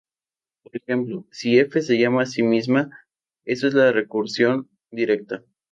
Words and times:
Por 0.63 0.75
ejemplo, 0.75 1.27
si 1.29 1.59
f 1.59 1.79
se 1.79 1.99
llama 1.99 2.23
a 2.23 2.25
sí 2.25 2.41
misma, 2.41 2.89
eso 3.45 3.67
es 3.67 3.75
la 3.75 3.91
recursión 3.91 4.67
directa. 4.89 5.43